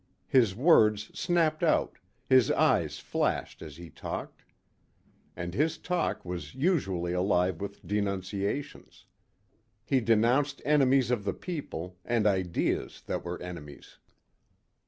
His 0.27 0.55
words 0.55 1.11
snapped 1.13 1.61
out, 1.61 1.99
his 2.27 2.49
eyes 2.49 2.97
flashed 2.97 3.61
as 3.61 3.77
he 3.77 3.91
talked. 3.91 4.43
And 5.35 5.53
his 5.53 5.77
talk 5.77 6.25
was 6.25 6.55
usually 6.55 7.13
alive 7.13 7.61
with 7.61 7.85
denunciations. 7.85 9.05
He 9.85 9.99
denounced 9.99 10.59
enemies 10.65 11.11
of 11.11 11.23
the 11.23 11.33
people 11.35 11.99
and 12.03 12.25
ideas 12.25 13.03
that 13.05 13.23
were 13.23 13.39
enemies. 13.43 13.99